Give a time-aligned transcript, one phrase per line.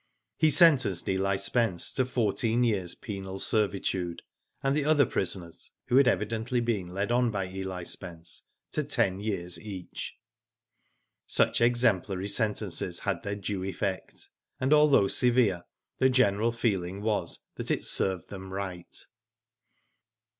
[0.35, 4.23] He sentenced Eli Spence to fourteen years' penal servitude,
[4.63, 8.41] and the other prisoners, who had evidently been led on by Eli Spence,
[8.71, 10.15] to ten years each.
[11.27, 14.29] Such exemplary sentences had their due eflFect>
[14.59, 15.65] and although severe
[15.99, 19.05] the general feeling was that it" served them right."